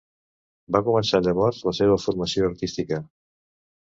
[0.75, 3.03] Va començar llavors la seva formació artística.